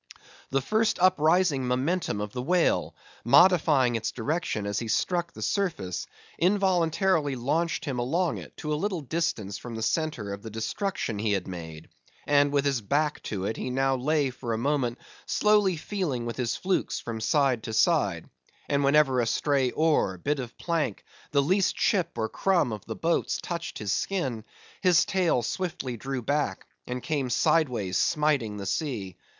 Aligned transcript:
The 0.49 0.63
first 0.63 0.97
uprising 0.97 1.67
momentum 1.67 2.21
of 2.21 2.33
the 2.33 2.41
whale—modifying 2.41 3.93
its 3.95 4.11
direction 4.11 4.65
as 4.65 4.79
he 4.79 4.87
struck 4.87 5.31
the 5.31 5.43
surface—involuntarily 5.43 7.35
launched 7.35 7.85
him 7.85 7.99
along 7.99 8.39
it, 8.39 8.57
to 8.57 8.73
a 8.73 8.81
little 8.81 9.01
distance 9.01 9.59
from 9.59 9.75
the 9.75 9.83
centre 9.83 10.33
of 10.33 10.41
the 10.41 10.49
destruction 10.49 11.19
he 11.19 11.33
had 11.33 11.47
made; 11.47 11.89
and 12.25 12.51
with 12.51 12.65
his 12.65 12.81
back 12.81 13.21
to 13.21 13.45
it, 13.45 13.57
he 13.57 13.69
now 13.69 13.95
lay 13.95 14.31
for 14.31 14.53
a 14.53 14.57
moment 14.57 14.97
slowly 15.27 15.77
feeling 15.77 16.25
with 16.25 16.37
his 16.37 16.55
flukes 16.55 16.99
from 16.99 17.21
side 17.21 17.61
to 17.61 17.71
side; 17.71 18.27
and 18.67 18.83
whenever 18.83 19.19
a 19.21 19.27
stray 19.27 19.69
oar, 19.69 20.17
bit 20.17 20.39
of 20.39 20.57
plank, 20.57 21.03
the 21.29 21.43
least 21.43 21.75
chip 21.75 22.17
or 22.17 22.27
crumb 22.27 22.73
of 22.73 22.83
the 22.87 22.95
boats 22.95 23.37
touched 23.39 23.77
his 23.77 23.91
skin, 23.91 24.43
his 24.81 25.05
tail 25.05 25.43
swiftly 25.43 25.95
drew 25.95 26.23
back, 26.23 26.65
and 26.87 27.03
came 27.03 27.29
sideways 27.29 27.99
smiting 27.99 28.57
the 28.57 28.65
sea. 28.65 29.15